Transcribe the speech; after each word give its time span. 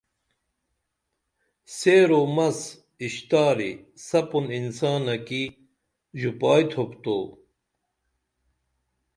سیرومس 1.77 2.59
اشتاری 3.05 3.71
سپُں 4.07 4.45
انسانہ 4.57 5.15
کی 5.27 5.43
ژوپائی 6.19 6.63
تھوپ 6.71 6.91
تو 7.03 7.17